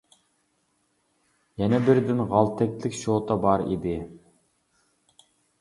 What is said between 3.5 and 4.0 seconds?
ئىدى.